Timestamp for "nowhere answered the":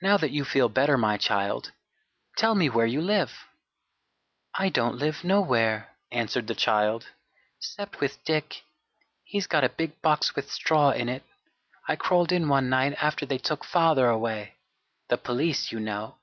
5.24-6.54